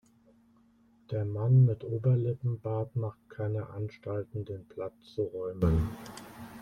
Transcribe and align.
Der 1.11 1.25
Mann 1.25 1.65
mit 1.65 1.83
Oberlippenbart 1.83 2.95
macht 2.95 3.19
keine 3.29 3.69
Anstalten, 3.69 4.43
den 4.45 4.65
Platz 4.67 4.95
zu 5.13 5.21
räumen. 5.25 5.91